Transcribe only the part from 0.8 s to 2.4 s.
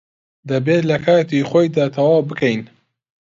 لە کاتی خۆیدا تەواو